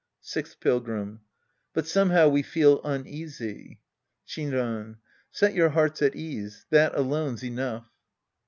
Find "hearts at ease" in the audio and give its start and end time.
5.69-6.65